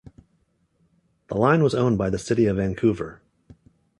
[1.27, 3.21] The line was owned by the City of Vancouver.